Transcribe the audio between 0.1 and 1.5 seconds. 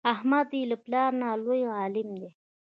احمد یې له پلار نه